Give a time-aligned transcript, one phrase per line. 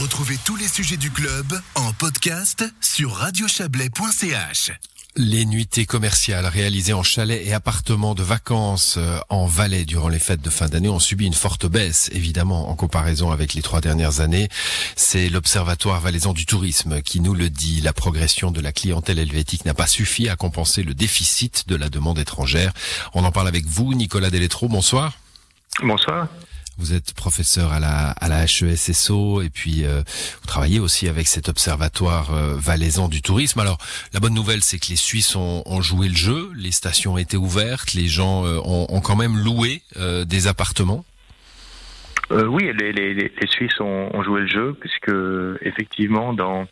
[0.00, 4.70] Retrouvez tous les sujets du club en podcast sur radiochablais.ch.
[5.16, 10.20] Les nuitées commerciales réalisées en chalets et appartements de vacances euh, en Valais durant les
[10.20, 13.80] fêtes de fin d'année ont subi une forte baisse, évidemment, en comparaison avec les trois
[13.80, 14.48] dernières années.
[14.94, 17.80] C'est l'Observatoire valaisan du tourisme qui nous le dit.
[17.80, 21.88] La progression de la clientèle helvétique n'a pas suffi à compenser le déficit de la
[21.88, 22.72] demande étrangère.
[23.14, 24.68] On en parle avec vous, Nicolas Deletro.
[24.68, 25.14] Bonsoir.
[25.82, 26.28] Bonsoir.
[26.78, 30.02] Vous êtes professeur à la, à la HESSO et puis euh,
[30.40, 33.58] vous travaillez aussi avec cet observatoire euh, valaisan du tourisme.
[33.58, 33.78] Alors
[34.14, 37.36] la bonne nouvelle c'est que les Suisses ont, ont, joué le jeu, les stations étaient
[37.36, 41.04] ouvertes, les gens euh, ont, ont, quand même loué euh, des appartements.
[42.30, 45.12] oui, les, les, les, Suisses ont, ont, joué le jeu puisque
[45.62, 46.68] effectivement dans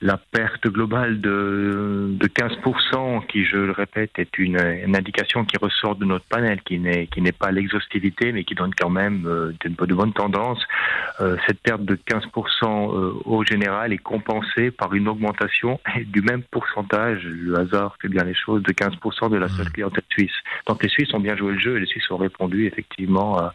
[0.00, 5.56] la perte globale de, de 15%, qui, je le répète, est une, une, indication qui
[5.56, 9.24] ressort de notre panel, qui n'est qui n'est pas l'exhaustivité, mais qui donne quand même
[9.26, 10.62] euh, de, de bonnes tendances.
[11.20, 12.24] Euh, cette perte de 15%
[12.64, 18.24] euh, au général est compensée par une augmentation du même pourcentage, le hasard fait bien
[18.24, 19.70] les choses, de 15% de la seule mmh.
[19.70, 20.32] clientèle suisse.
[20.66, 23.52] Donc les Suisses ont bien joué le jeu et les Suisses ont répondu effectivement à,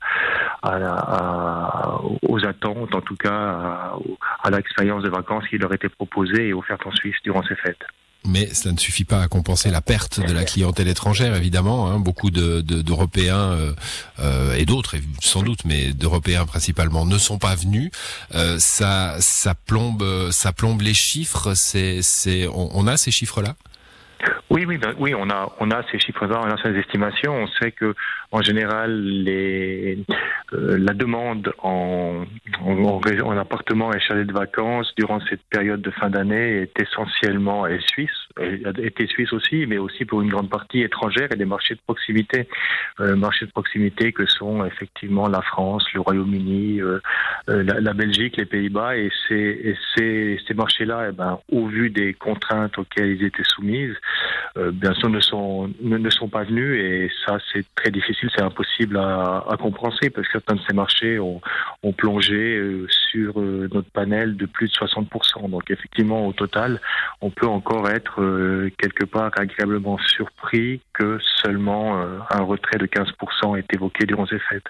[0.63, 3.93] aux attentes, en tout cas
[4.43, 7.83] à, l'expérience de vacances qui leur était proposée et offerte en Suisse durant ces fêtes.
[8.25, 11.89] Mais cela ne suffit pas à compenser la perte de la clientèle étrangère, évidemment.
[11.89, 11.99] Hein.
[11.99, 13.75] Beaucoup d'Européens de, de,
[14.19, 17.91] euh, et d'autres, sans doute, mais d'Européens principalement, ne sont pas venus.
[18.35, 21.53] Euh, ça, ça plombe, ça les chiffres.
[22.53, 23.55] On a ces chiffres-là?
[24.49, 27.33] Oui, oui, oui, on a, on a ces chiffres-là, on a ces estimations.
[27.33, 27.95] On sait que,
[28.31, 29.99] en général, les,
[30.53, 32.25] euh, la demande en,
[32.61, 37.65] en, en, appartement et chalet de vacances durant cette période de fin d'année est essentiellement
[37.87, 38.09] suisse,
[38.39, 42.47] était suisse aussi, mais aussi pour une grande partie étrangère et des marchés de proximité,
[42.99, 46.99] euh, marchés de proximité que sont effectivement la France, le Royaume-Uni, euh,
[47.47, 53.25] la, Belgique, les Pays-Bas, et ces marchés-là, eh ben, au vu des contraintes auxquelles ils
[53.25, 53.95] étaient soumises,
[54.57, 58.43] euh, bien sûr ne sont ne, sont pas venus et ça c'est très difficile, c'est
[58.43, 61.42] impossible à, à, compenser parce que certains de ces marchés ont,
[61.83, 65.49] ont plongé euh, sur euh, notre panel de plus de 60%.
[65.49, 66.80] Donc effectivement au total,
[67.21, 68.21] on peut encore être
[68.77, 71.97] quelque part agréablement surpris que seulement
[72.30, 74.67] un retrait de 15% est évoqué durant ces fêtes.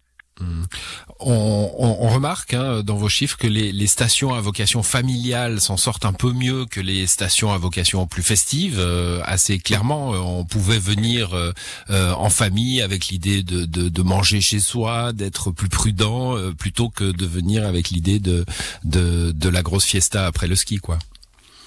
[1.19, 5.59] On, on, on, remarque hein, dans vos chiffres que les, les, stations à vocation familiale
[5.59, 8.77] s'en sortent un peu mieux que les stations à vocation plus festive.
[8.79, 11.51] Euh, assez clairement, euh, on pouvait venir euh,
[11.89, 16.51] euh, en famille avec l'idée de, de, de, manger chez soi, d'être plus prudent, euh,
[16.51, 18.45] plutôt que de venir avec l'idée de,
[18.83, 20.97] de, de la grosse fiesta après le ski, quoi.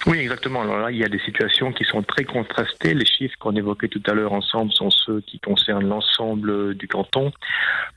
[0.06, 0.62] Oui, exactement.
[0.62, 2.94] Alors là, il y a des situations qui sont très contrastées.
[2.94, 7.32] Les chiffres qu'on évoquait tout à l'heure ensemble sont ceux qui concernent l'ensemble du canton.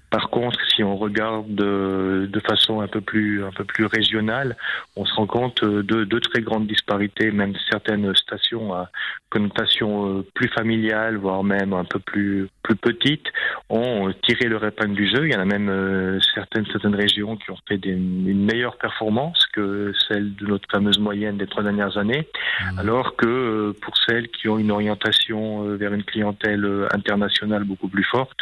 [0.10, 4.56] Par contre, si on regarde de, façon un peu plus un peu plus régionale,
[4.96, 7.32] on se rend compte de, de très grandes disparités.
[7.32, 8.90] Même certaines stations à
[9.30, 13.28] connotation plus familiale, voire même un peu plus plus petites,
[13.70, 15.28] ont tiré leur épingle du jeu.
[15.28, 18.78] Il y en a même euh, certaines certaines régions qui ont fait des, une meilleure
[18.78, 22.80] performance que celle de notre fameuse moyenne des trois dernières années, mmh.
[22.80, 27.88] alors que euh, pour celles qui ont une orientation euh, vers une clientèle internationale beaucoup
[27.88, 28.40] plus forte,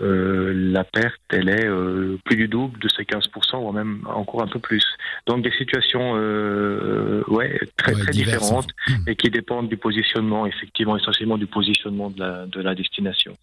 [0.00, 0.84] la
[1.30, 4.84] elle est euh, plus du double de ces 15%, voire même encore un peu plus.
[5.26, 8.68] Donc des situations euh, ouais, très, ouais, très différentes
[9.06, 13.36] et qui dépendent du positionnement, effectivement, essentiellement du positionnement de la, de la destination.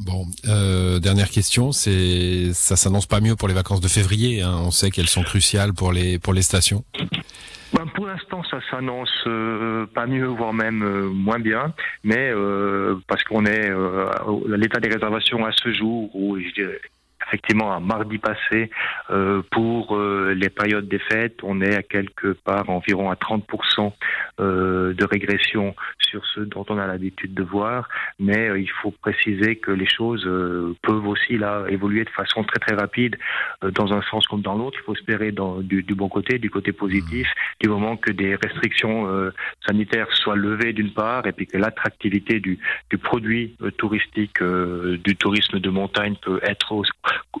[0.00, 4.40] Bon, euh, dernière question, c'est ça s'annonce pas mieux pour les vacances de février.
[4.40, 4.54] Hein.
[4.64, 6.82] On sait qu'elles sont cruciales pour les pour les stations.
[7.74, 11.74] Ben pour l'instant, ça s'annonce euh, pas mieux, voire même euh, moins bien,
[12.04, 12.32] mais
[13.06, 16.80] parce qu'on est à l'état des réservations à ce jour où je dirais
[17.32, 18.70] effectivement à mardi passé
[19.10, 23.92] euh, pour euh, les périodes des fêtes, on est à quelque part environ à 30%
[24.40, 25.74] euh, de régression
[26.12, 27.88] sur ce dont on a l'habitude de voir,
[28.20, 32.44] mais euh, il faut préciser que les choses euh, peuvent aussi là évoluer de façon
[32.44, 33.16] très très rapide
[33.64, 34.78] euh, dans un sens comme dans l'autre.
[34.82, 37.26] Il faut espérer dans, du, du, bon côté, du côté positif,
[37.60, 39.08] du moment que des restrictions
[39.66, 42.58] sanitaires soient levées d'une part, et puis que l'attractivité du,
[42.90, 46.72] du, produit touristique du tourisme de montagne peut être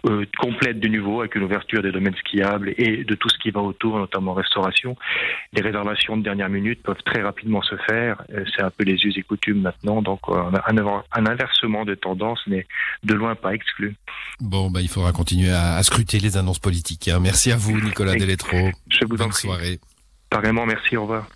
[0.06, 3.50] euh, complète de nouveau avec une ouverture des domaines skiables et de tout ce qui
[3.50, 4.96] va autour, notamment restauration.
[5.52, 8.22] Les réservations de dernière minute peuvent très rapidement se faire.
[8.54, 10.34] C'est un peu les us et coutumes maintenant, donc euh,
[10.66, 12.66] un, un, inversement de tendance n'est
[13.04, 13.96] de loin pas exclu.
[14.40, 17.08] Bon, bah, il faudra continuer à, à scruter les annonces politiques.
[17.08, 17.20] Hein.
[17.20, 18.70] Merci à vous, Nicolas Deletro.
[18.88, 19.40] Je vous Bonne en prie.
[19.42, 19.80] soirée.
[20.30, 21.26] Pareillement, merci, au revoir.